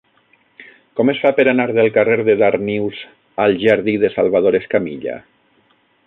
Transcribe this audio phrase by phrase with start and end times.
[0.99, 3.01] Com es fa per anar del carrer de Darnius
[3.43, 5.19] al jardí de Salvador Escamilla?